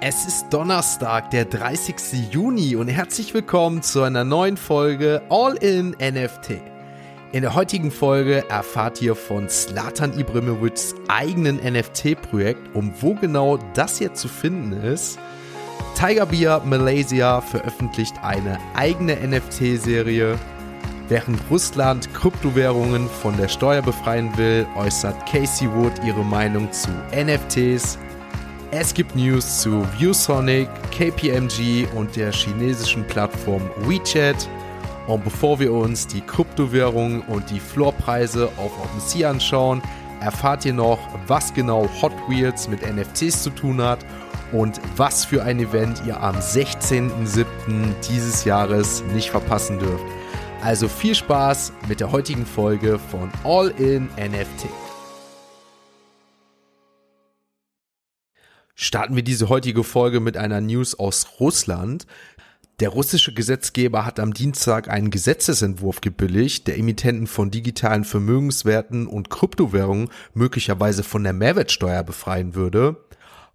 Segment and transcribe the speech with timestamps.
[0.00, 2.30] Es ist Donnerstag, der 30.
[2.30, 6.60] Juni und herzlich willkommen zu einer neuen Folge All in NFT.
[7.32, 13.98] In der heutigen Folge erfahrt ihr von Slatan Ibrahimovics eigenen NFT-Projekt und wo genau das
[13.98, 15.18] jetzt zu finden ist.
[15.96, 20.38] Tiger Beer Malaysia veröffentlicht eine eigene NFT-Serie.
[21.08, 27.98] Während Russland Kryptowährungen von der Steuer befreien will, äußert Casey Wood ihre Meinung zu NFTs.
[28.70, 34.46] Es gibt News zu ViewSonic, KPMG und der chinesischen Plattform WeChat.
[35.06, 39.80] Und bevor wir uns die Kryptowährungen und die Floorpreise auf OpenSea anschauen,
[40.20, 44.04] erfahrt ihr noch, was genau Hot Wheels mit NFTs zu tun hat
[44.52, 47.46] und was für ein Event ihr am 16.07.
[48.10, 50.04] dieses Jahres nicht verpassen dürft.
[50.62, 54.68] Also viel Spaß mit der heutigen Folge von All in NFT.
[58.80, 62.06] Starten wir diese heutige Folge mit einer News aus Russland.
[62.78, 69.30] Der russische Gesetzgeber hat am Dienstag einen Gesetzesentwurf gebilligt, der Emittenten von digitalen Vermögenswerten und
[69.30, 73.04] Kryptowährungen möglicherweise von der Mehrwertsteuer befreien würde.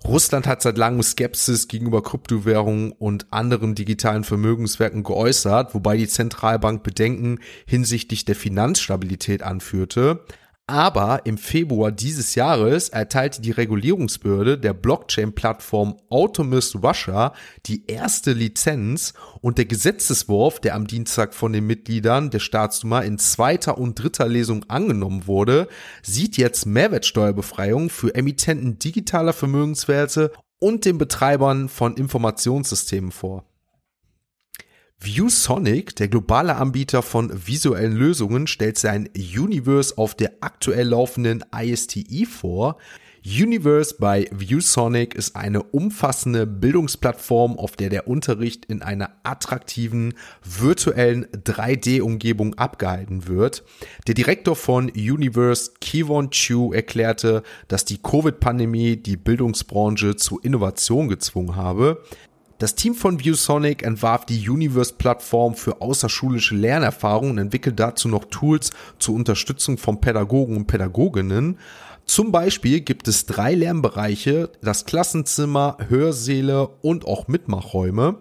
[0.03, 6.83] Russland hat seit langem Skepsis gegenüber Kryptowährungen und anderen digitalen Vermögenswerken geäußert, wobei die Zentralbank
[6.83, 10.26] Bedenken hinsichtlich der Finanzstabilität anführte.
[10.66, 17.33] Aber im Februar dieses Jahres erteilte die Regulierungsbehörde der Blockchain-Plattform Automist Russia
[17.66, 23.17] die erste Lizenz und der Gesetzeswurf, der am Dienstag von den Mitgliedern der Staatsduma in
[23.17, 25.67] zweiter und dritter Lesung angenommen wurde,
[26.02, 33.44] sieht jetzt Mehrwertsteuerbefreiung für Emittenten digitaler Vermögenswerte und den Betreibern von Informationssystemen vor.
[35.04, 42.26] ViewSonic, der globale Anbieter von visuellen Lösungen, stellt sein Universe auf der aktuell laufenden ISTE
[42.26, 42.78] vor.
[43.26, 51.26] Universe bei ViewSonic ist eine umfassende Bildungsplattform, auf der der Unterricht in einer attraktiven virtuellen
[51.28, 53.64] 3D-Umgebung abgehalten wird.
[54.08, 61.56] Der Direktor von Universe, Kivon Chu, erklärte, dass die Covid-Pandemie die Bildungsbranche zu Innovation gezwungen
[61.58, 62.04] habe.
[62.64, 68.72] Das Team von ViewSonic entwarf die Universe-Plattform für außerschulische Lernerfahrungen und entwickelt dazu noch Tools
[69.00, 71.60] zur Unterstützung von Pädagogen und Pädagoginnen.
[72.06, 78.20] Zum Beispiel gibt es drei Lernbereiche, das Klassenzimmer, Hörsäle und auch Mitmachräume.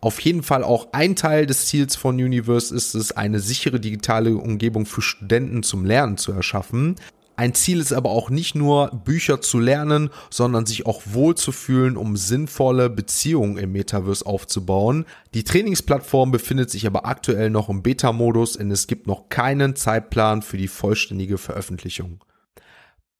[0.00, 4.34] Auf jeden Fall auch ein Teil des Ziels von Universe ist es, eine sichere digitale
[4.34, 6.96] Umgebung für Studenten zum Lernen zu erschaffen.
[7.36, 12.16] Ein Ziel ist aber auch nicht nur Bücher zu lernen, sondern sich auch wohlzufühlen, um
[12.16, 15.04] sinnvolle Beziehungen im Metaverse aufzubauen.
[15.34, 20.42] Die Trainingsplattform befindet sich aber aktuell noch im Beta-Modus und es gibt noch keinen Zeitplan
[20.42, 22.22] für die vollständige Veröffentlichung.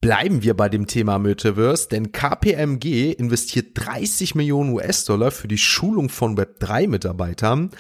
[0.00, 6.10] Bleiben wir bei dem Thema Metaverse, denn KPMG investiert 30 Millionen US-Dollar für die Schulung
[6.10, 7.70] von Web3-Mitarbeitern.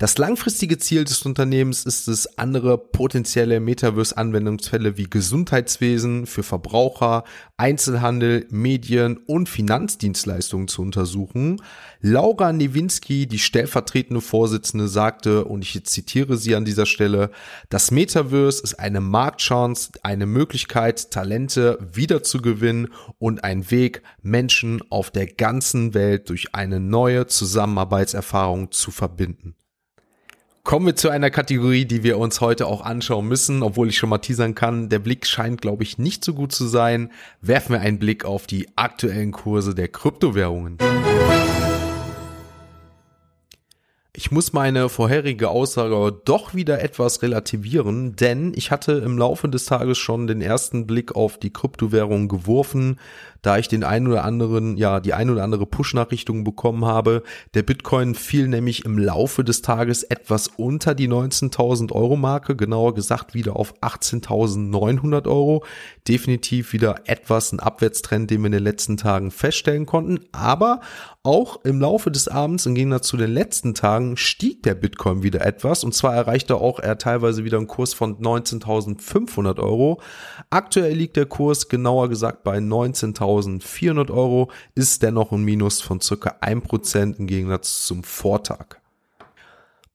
[0.00, 7.24] Das langfristige Ziel des Unternehmens ist es, andere potenzielle Metaverse-Anwendungsfälle wie Gesundheitswesen für Verbraucher,
[7.56, 11.60] Einzelhandel, Medien und Finanzdienstleistungen zu untersuchen.
[12.00, 17.32] Laura Newinski, die stellvertretende Vorsitzende, sagte, und ich zitiere sie an dieser Stelle,
[17.68, 25.26] das Metaverse ist eine Marktchance, eine Möglichkeit, Talente wiederzugewinnen und ein Weg, Menschen auf der
[25.26, 29.56] ganzen Welt durch eine neue Zusammenarbeitserfahrung zu verbinden.
[30.68, 34.10] Kommen wir zu einer Kategorie, die wir uns heute auch anschauen müssen, obwohl ich schon
[34.10, 34.90] mal teasern kann.
[34.90, 37.10] Der Blick scheint, glaube ich, nicht so gut zu sein.
[37.40, 40.76] Werfen wir einen Blick auf die aktuellen Kurse der Kryptowährungen.
[44.12, 49.64] Ich muss meine vorherige Aussage doch wieder etwas relativieren, denn ich hatte im Laufe des
[49.64, 52.98] Tages schon den ersten Blick auf die Kryptowährung geworfen
[53.42, 57.22] da ich den einen oder anderen, ja, die ein oder andere Push-Nachrichtung bekommen habe.
[57.54, 62.94] Der Bitcoin fiel nämlich im Laufe des Tages etwas unter die 19.000 Euro Marke, genauer
[62.94, 65.64] gesagt wieder auf 18.900 Euro.
[66.06, 70.20] Definitiv wieder etwas ein Abwärtstrend, den wir in den letzten Tagen feststellen konnten.
[70.32, 70.80] Aber
[71.22, 75.44] auch im Laufe des Abends, im Gegensatz zu den letzten Tagen, stieg der Bitcoin wieder
[75.44, 75.84] etwas.
[75.84, 80.00] Und zwar erreichte auch er teilweise wieder einen Kurs von 19.500 Euro.
[80.50, 86.00] Aktuell liegt der Kurs genauer gesagt bei 19.000 1400 Euro, ist dennoch ein Minus von
[86.00, 88.80] circa 1% im Gegensatz zum Vortag.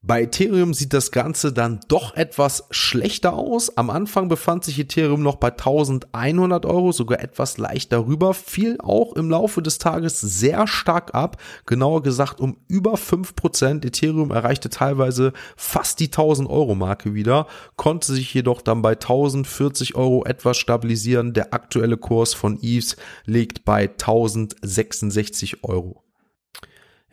[0.06, 3.78] Bei Ethereum sieht das Ganze dann doch etwas schlechter aus.
[3.78, 9.14] Am Anfang befand sich Ethereum noch bei 1100 Euro, sogar etwas leicht darüber, fiel auch
[9.14, 13.86] im Laufe des Tages sehr stark ab, genauer gesagt um über 5%.
[13.86, 17.46] Ethereum erreichte teilweise fast die 1000 Euro Marke wieder,
[17.76, 21.32] konnte sich jedoch dann bei 1040 Euro etwas stabilisieren.
[21.32, 26.03] Der aktuelle Kurs von ETH liegt bei 1066 Euro.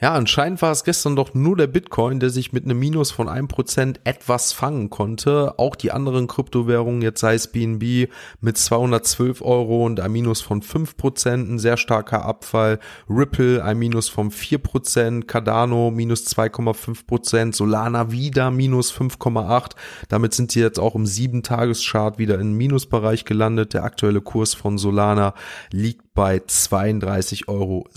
[0.01, 3.29] Ja, anscheinend war es gestern doch nur der Bitcoin, der sich mit einem Minus von
[3.29, 5.59] 1% etwas fangen konnte.
[5.59, 10.63] Auch die anderen Kryptowährungen, jetzt sei es BNB mit 212 Euro und ein Minus von
[10.63, 12.79] 5%, ein sehr starker Abfall.
[13.07, 19.73] Ripple ein Minus von 4%, Cardano minus 2,5%, Solana wieder minus 5,8%.
[20.09, 23.75] Damit sind sie jetzt auch im 7-Tages-Chart wieder im Minusbereich gelandet.
[23.75, 25.35] Der aktuelle Kurs von Solana
[25.71, 27.87] liegt bei 32,70 Euro.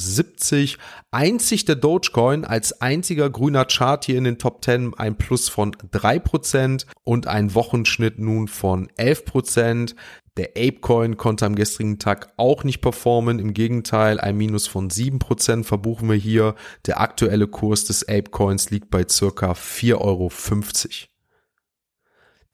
[1.10, 5.72] Einzig der Dogecoin als einziger grüner Chart hier in den Top 10 ein Plus von
[5.74, 9.94] 3% und ein Wochenschnitt nun von 11%.
[10.36, 13.38] Der Apecoin konnte am gestrigen Tag auch nicht performen.
[13.38, 16.56] Im Gegenteil, ein Minus von 7% verbuchen wir hier.
[16.86, 20.30] Der aktuelle Kurs des Apecoins liegt bei circa 4,50 Euro.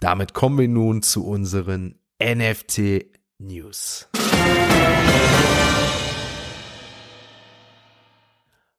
[0.01, 3.07] Damit kommen wir nun zu unseren NFT
[3.41, 4.07] News.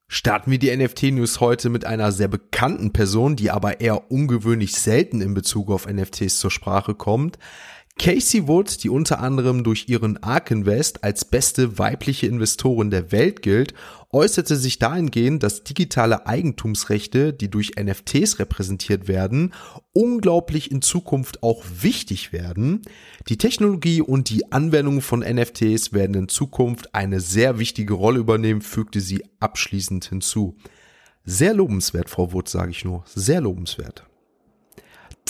[0.07, 5.19] Starten wir die NFT-News heute mit einer sehr bekannten Person, die aber eher ungewöhnlich selten
[5.19, 7.39] in Bezug auf NFTs zur Sprache kommt.
[8.01, 13.43] Casey Wood, die unter anderem durch ihren Ark Invest als beste weibliche Investorin der Welt
[13.43, 13.75] gilt,
[14.09, 19.53] äußerte sich dahingehend, dass digitale Eigentumsrechte, die durch NFTs repräsentiert werden,
[19.93, 22.81] unglaublich in Zukunft auch wichtig werden.
[23.27, 28.61] Die Technologie und die Anwendung von NFTs werden in Zukunft eine sehr wichtige Rolle übernehmen,
[28.61, 30.57] fügte sie abschließend hinzu.
[31.23, 33.03] Sehr lobenswert, Frau Wood, sage ich nur.
[33.05, 34.07] Sehr lobenswert.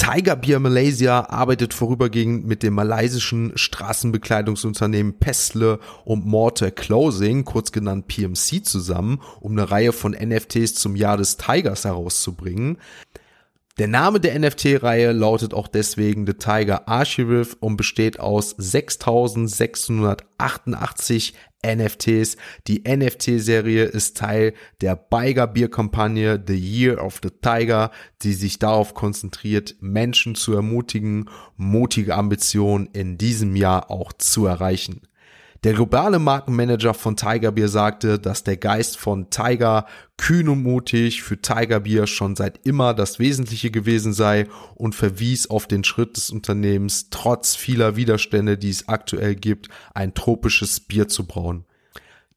[0.02, 8.08] Tiger Beer Malaysia arbeitet vorübergehend mit dem malaysischen Straßenbekleidungsunternehmen Pestle und Mortar Clothing, kurz genannt
[8.08, 12.80] PMC, zusammen, um eine Reihe von NFTs zum Jahr des Tigers herauszubringen.
[13.78, 21.34] Der Name der NFT-Reihe lautet auch deswegen The Tiger Archive und besteht aus 6688
[21.66, 22.36] NFTs.
[22.68, 27.92] Die NFT-Serie ist Teil der Biger Bier-Kampagne The Year of the Tiger,
[28.24, 35.02] die sich darauf konzentriert, Menschen zu ermutigen, mutige Ambitionen in diesem Jahr auch zu erreichen.
[35.64, 39.86] Der globale Markenmanager von Tiger Beer sagte, dass der Geist von Tiger
[40.18, 45.52] kühn und mutig für Tiger Beer schon seit immer das Wesentliche gewesen sei und verwies
[45.52, 51.08] auf den Schritt des Unternehmens, trotz vieler Widerstände, die es aktuell gibt, ein tropisches Bier
[51.08, 51.66] zu brauen.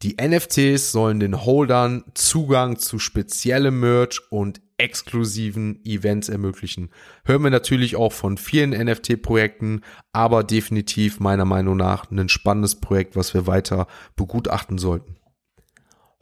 [0.02, 6.90] Die NFTs sollen den Holdern Zugang zu speziellem Merch und exklusiven Events ermöglichen.
[7.24, 9.82] Hören wir natürlich auch von vielen NFT-Projekten,
[10.12, 13.86] aber definitiv meiner Meinung nach ein spannendes Projekt, was wir weiter
[14.16, 15.16] begutachten sollten.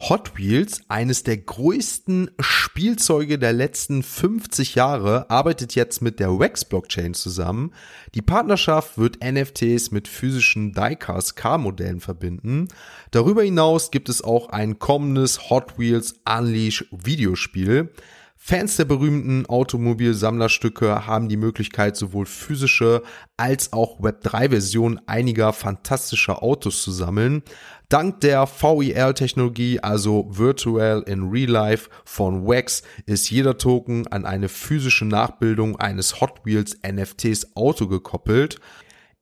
[0.09, 6.65] Hot Wheels, eines der größten Spielzeuge der letzten 50 Jahre, arbeitet jetzt mit der Wax
[6.65, 7.73] Blockchain zusammen.
[8.13, 12.67] Die Partnerschaft wird NFTs mit physischen Diecast Car-Modellen verbinden.
[13.11, 17.93] Darüber hinaus gibt es auch ein kommendes Hot Wheels Unleash Videospiel.
[18.45, 23.01] Fans der berühmten Automobilsammlerstücke haben die Möglichkeit, sowohl physische
[23.37, 27.43] als auch Web3-Versionen einiger fantastischer Autos zu sammeln.
[27.87, 34.49] Dank der VEL-Technologie, also Virtual in Real Life von Wax, ist jeder Token an eine
[34.49, 38.59] physische Nachbildung eines Hot Wheels NFTs Auto gekoppelt.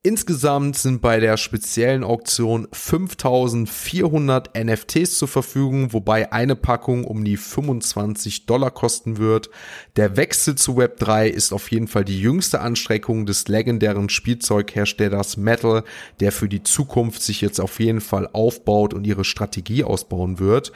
[0.04, 7.36] Insgesamt sind bei der speziellen Auktion 5400 NFTs zur Verfügung, wobei eine Packung um die
[7.36, 9.48] 25 Dollar kosten wird.
[9.94, 15.84] Der Wechsel zu Web3 ist auf jeden Fall die jüngste Anstreckung des legendären Spielzeugherstellers Metal,
[16.18, 20.72] der für die Zukunft sich jetzt auf jeden Fall aufbaut und ihre Strategie ausbauen wird.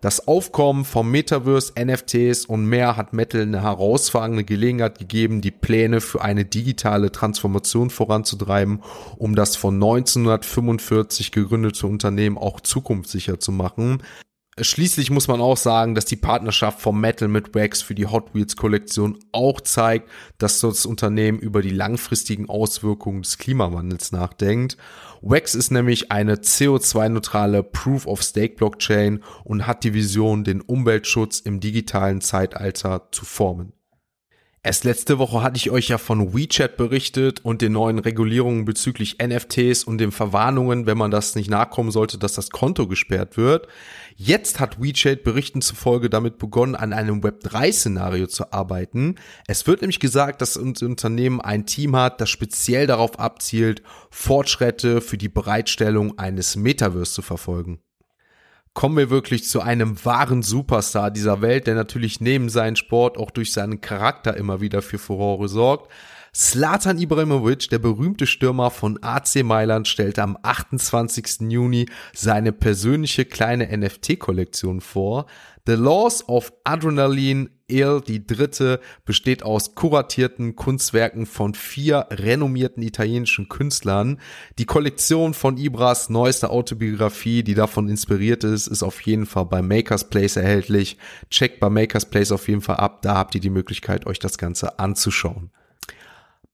[0.00, 6.00] Das Aufkommen vom Metaverse, NFTs und mehr hat Metal eine herausragende Gelegenheit gegeben, die Pläne
[6.00, 8.80] für eine digitale Transformation voranzutreiben,
[9.16, 14.04] um das von 1945 gegründete Unternehmen auch zukunftssicher zu machen.
[14.60, 18.34] Schließlich muss man auch sagen, dass die Partnerschaft von Metal mit Wax für die Hot
[18.34, 24.76] Wheels Kollektion auch zeigt, dass das Unternehmen über die langfristigen Auswirkungen des Klimawandels nachdenkt.
[25.20, 31.40] Wax ist nämlich eine CO2-neutrale Proof of Stake Blockchain und hat die Vision, den Umweltschutz
[31.40, 33.72] im digitalen Zeitalter zu formen.
[34.64, 39.18] Erst letzte Woche hatte ich euch ja von WeChat berichtet und den neuen Regulierungen bezüglich
[39.22, 43.68] NFTs und den Verwarnungen, wenn man das nicht nachkommen sollte, dass das Konto gesperrt wird.
[44.16, 49.14] Jetzt hat WeChat Berichten zufolge damit begonnen, an einem Web3-Szenario zu arbeiten.
[49.46, 55.00] Es wird nämlich gesagt, dass das Unternehmen ein Team hat, das speziell darauf abzielt, Fortschritte
[55.00, 57.80] für die Bereitstellung eines Metaverse zu verfolgen
[58.78, 63.32] kommen wir wirklich zu einem wahren Superstar dieser Welt, der natürlich neben seinem Sport auch
[63.32, 65.90] durch seinen Charakter immer wieder für Furore sorgt.
[66.32, 71.50] Slatan Ibrahimovic, der berühmte Stürmer von AC Mailand, stellte am 28.
[71.50, 75.26] Juni seine persönliche kleine NFT-Kollektion vor.
[75.66, 83.50] The Laws of Adrenaline Il, die dritte, besteht aus kuratierten Kunstwerken von vier renommierten italienischen
[83.50, 84.20] Künstlern.
[84.58, 89.60] Die Kollektion von Ibras neuester Autobiografie, die davon inspiriert ist, ist auf jeden Fall bei
[89.60, 90.96] Makers Place erhältlich.
[91.30, 94.38] Checkt bei Makers Place auf jeden Fall ab, da habt ihr die Möglichkeit, euch das
[94.38, 95.50] Ganze anzuschauen.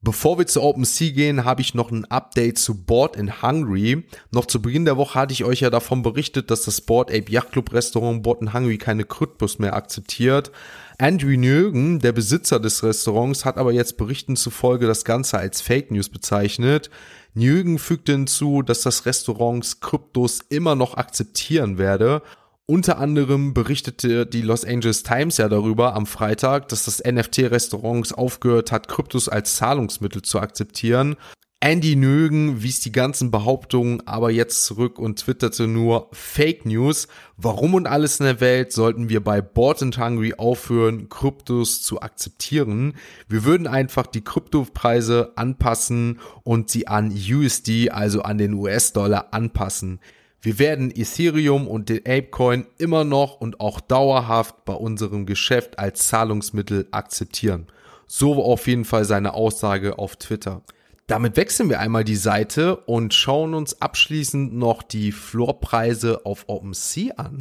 [0.05, 4.05] Bevor wir zu OpenSea gehen, habe ich noch ein Update zu Board in Hungary.
[4.31, 7.33] Noch zu Beginn der Woche hatte ich euch ja davon berichtet, dass das Board Ape
[7.33, 10.53] Yacht Club Restaurant Board in Hungary keine Kryptos mehr akzeptiert.
[10.99, 15.91] Andrew Njögen, der Besitzer des Restaurants, hat aber jetzt Berichten zufolge das Ganze als Fake
[15.91, 16.91] News bezeichnet.
[17.33, 22.21] Njögen fügte hinzu, dass das Restaurants Kryptos immer noch akzeptieren werde
[22.67, 28.73] unter anderem berichtete die Los Angeles Times ja darüber am Freitag, dass das NFT-Restaurants aufgehört
[28.73, 31.17] hat, Kryptos als Zahlungsmittel zu akzeptieren.
[31.61, 37.09] Andy Nögen wies die ganzen Behauptungen aber jetzt zurück und twitterte nur Fake News.
[37.39, 42.03] Warum und alles in der Welt sollten wir bei Board and Hungry aufhören, Kryptos zu
[42.03, 42.95] akzeptieren?
[43.29, 50.01] Wir würden einfach die Kryptopreise anpassen und sie an USD, also an den US-Dollar anpassen.
[50.45, 56.09] Wir werden Ethereum und den Apecoin immer noch und auch dauerhaft bei unserem Geschäft als
[56.09, 57.69] Zahlungsmittel akzeptieren.
[58.07, 60.61] So auf jeden Fall seine Aussage auf Twitter.
[61.07, 67.15] Damit wechseln wir einmal die Seite und schauen uns abschließend noch die Floorpreise auf OpenSea
[67.17, 67.39] an.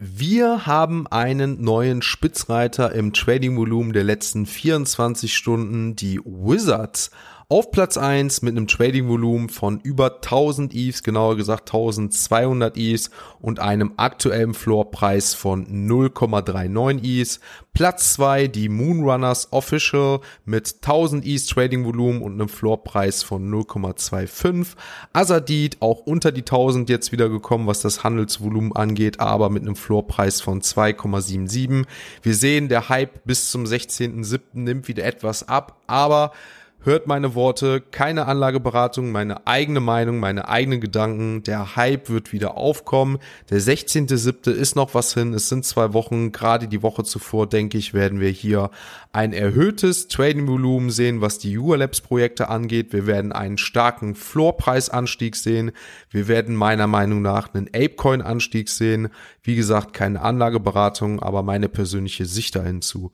[0.00, 7.12] Wir haben einen neuen Spitzreiter im Trading-Volumen der letzten 24 Stunden, die Wizards
[7.52, 13.10] auf Platz 1 mit einem Trading-Volumen von über 1000 ETHs, genauer gesagt 1200 ETHs
[13.42, 17.40] und einem aktuellen Floorpreis von 0,39 ETHs.
[17.74, 24.68] Platz 2 die Moonrunners Official mit 1000 ETHs Trading-Volumen und einem Floorpreis von 0,25.
[25.12, 29.76] Azadid auch unter die 1000 jetzt wieder gekommen, was das Handelsvolumen angeht, aber mit einem
[29.76, 31.84] Floorpreis von 2,77.
[32.22, 34.40] Wir sehen, der Hype bis zum 16.07.
[34.54, 36.32] nimmt wieder etwas ab, aber
[36.84, 41.42] hört meine Worte, keine Anlageberatung, meine eigene Meinung, meine eigenen Gedanken.
[41.42, 43.18] Der Hype wird wieder aufkommen.
[43.50, 44.50] Der 16.7.
[44.50, 45.32] ist noch was hin.
[45.34, 46.32] Es sind zwei Wochen.
[46.32, 48.70] Gerade die Woche zuvor, denke ich, werden wir hier
[49.12, 52.92] ein erhöhtes Trading-Volumen sehen, was die ULabs-Projekte angeht.
[52.92, 55.72] Wir werden einen starken Floorpreisanstieg sehen.
[56.10, 59.08] Wir werden meiner Meinung nach einen Apecoin-Anstieg sehen.
[59.42, 63.12] Wie gesagt, keine Anlageberatung, aber meine persönliche Sicht da hinzu.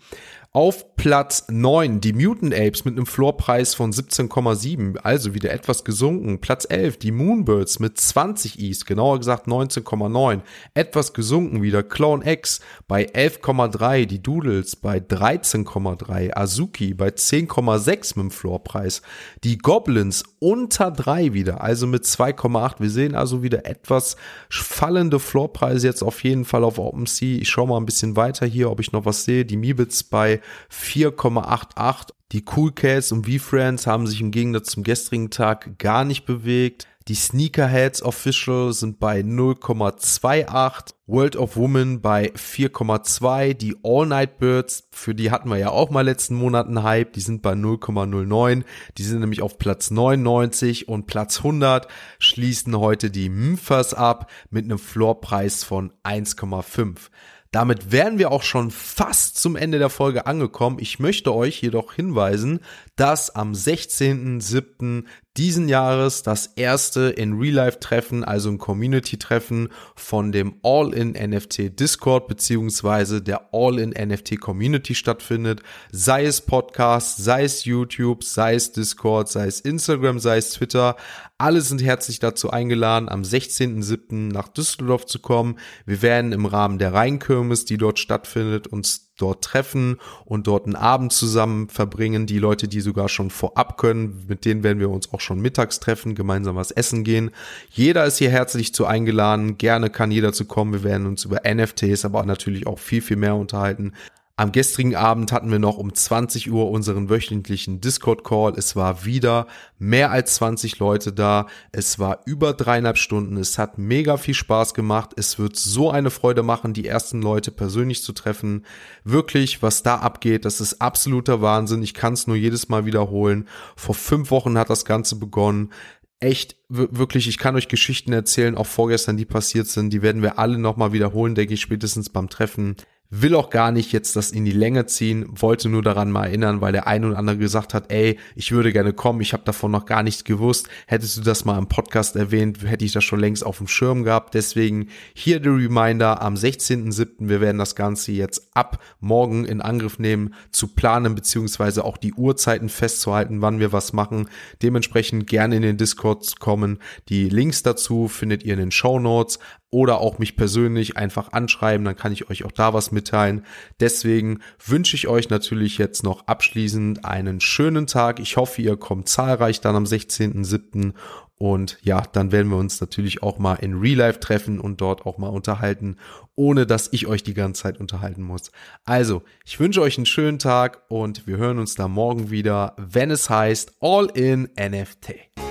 [0.55, 6.40] Auf Platz 9 die Mutant Apes mit einem Floorpreis von 17,7, also wieder etwas gesunken.
[6.40, 10.40] Platz 11 die Moonbirds mit 20 Is, genauer gesagt 19,9,
[10.73, 11.83] etwas gesunken wieder.
[11.83, 19.02] Clone X bei 11,3, die Doodles bei 13,3, Azuki bei 10,6 mit dem Floorpreis.
[19.45, 22.76] Die Goblins unter 3 wieder, also mit 2,8.
[22.78, 24.17] Wir sehen also wieder etwas
[24.49, 27.38] fallende Floorpreise jetzt auf jeden Fall auf OpenSea.
[27.43, 29.45] Ich schaue mal ein bisschen weiter hier, ob ich noch was sehe.
[29.45, 30.40] Die Mibits bei
[30.73, 32.12] 4,88.
[32.33, 36.87] Die Cool Cats und V-Friends haben sich im Gegensatz zum gestrigen Tag gar nicht bewegt.
[37.09, 40.93] Die Sneakerheads Official sind bei 0,28.
[41.07, 43.55] World of Women bei 4,2.
[43.55, 47.23] Die All Night Birds, für die hatten wir ja auch mal letzten Monaten Hype, die
[47.23, 48.64] sind bei 0,09.
[48.99, 51.88] Die sind nämlich auf Platz 99 und Platz 100
[52.19, 57.09] schließen heute die Mphas ab mit einem Floorpreis von 1,5.
[57.50, 60.78] Damit wären wir auch schon fast zum Ende der Folge angekommen.
[60.81, 62.61] Ich möchte euch jedoch hinweisen,
[62.97, 65.05] dass am 16.07
[65.37, 71.11] diesen Jahres das erste in Real Life Treffen, also ein Community Treffen von dem All-in
[71.12, 75.62] NFT Discord beziehungsweise der All-in NFT Community stattfindet.
[75.92, 80.97] Sei es Podcast, sei es YouTube, sei es Discord, sei es Instagram, sei es Twitter.
[81.38, 84.32] Alle sind herzlich dazu eingeladen, am 16.07.
[84.32, 85.58] nach Düsseldorf zu kommen.
[85.87, 90.76] Wir werden im Rahmen der Rheinkirmes, die dort stattfindet, uns dort treffen und dort einen
[90.76, 92.26] Abend zusammen verbringen.
[92.26, 95.80] Die Leute, die sogar schon vorab können, mit denen werden wir uns auch schon mittags
[95.80, 97.30] treffen, gemeinsam was essen gehen.
[97.70, 99.58] Jeder ist hier herzlich zu eingeladen.
[99.58, 100.72] Gerne kann jeder zu kommen.
[100.72, 103.92] Wir werden uns über NFTs, aber natürlich auch viel, viel mehr unterhalten.
[104.38, 108.52] Am gestrigen Abend hatten wir noch um 20 Uhr unseren wöchentlichen Discord-Call.
[108.57, 109.49] Es war wieder
[109.80, 111.49] mehr als 20 Leute da.
[111.73, 113.37] Es war über dreieinhalb Stunden.
[113.37, 115.11] Es hat mega viel Spaß gemacht.
[115.16, 118.64] Es wird so eine Freude machen, die ersten Leute persönlich zu treffen.
[119.02, 121.83] Wirklich, was da abgeht, das ist absoluter Wahnsinn.
[121.83, 123.49] Ich kann es nur jedes Mal wiederholen.
[123.75, 125.73] Vor fünf Wochen hat das Ganze begonnen
[126.21, 130.38] echt wirklich, ich kann euch Geschichten erzählen, auch vorgestern, die passiert sind, die werden wir
[130.38, 132.76] alle nochmal wiederholen, denke ich, spätestens beim Treffen.
[133.10, 136.60] Will auch gar nicht jetzt das in die Länge ziehen, wollte nur daran mal erinnern,
[136.60, 139.70] weil der eine oder andere gesagt hat, ey, ich würde gerne kommen, ich habe davon
[139.70, 140.68] noch gar nichts gewusst.
[140.86, 144.04] Hättest du das mal im Podcast erwähnt, hätte ich das schon längst auf dem Schirm
[144.04, 144.34] gehabt.
[144.34, 147.28] Deswegen hier der Reminder am 16.07.
[147.28, 152.12] Wir werden das Ganze jetzt ab morgen in Angriff nehmen, zu planen beziehungsweise auch die
[152.12, 154.28] Uhrzeiten festzuhalten, wann wir was machen.
[154.62, 156.78] Dementsprechend gerne in den Discord kommen.
[157.08, 159.38] Die Links dazu findet ihr in den Show Notes
[159.70, 163.44] oder auch mich persönlich einfach anschreiben, dann kann ich euch auch da was mitteilen.
[163.80, 168.18] Deswegen wünsche ich euch natürlich jetzt noch abschließend einen schönen Tag.
[168.20, 170.94] Ich hoffe, ihr kommt zahlreich dann am 16.07.
[171.38, 175.06] Und ja, dann werden wir uns natürlich auch mal in Real Life treffen und dort
[175.06, 175.96] auch mal unterhalten,
[176.34, 178.50] ohne dass ich euch die ganze Zeit unterhalten muss.
[178.84, 183.12] Also, ich wünsche euch einen schönen Tag und wir hören uns da morgen wieder, wenn
[183.12, 185.48] es heißt All in NFT.